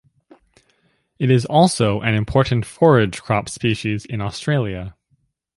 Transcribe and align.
It 1.19 1.29
is 1.29 1.45
also 1.45 2.01
an 2.01 2.15
important 2.15 2.65
forage 2.65 3.21
crop 3.21 3.47
species 3.49 4.03
in 4.03 4.19
Australia. 4.19 4.95